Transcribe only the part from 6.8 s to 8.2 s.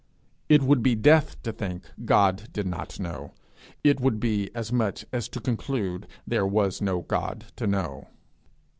no God to know.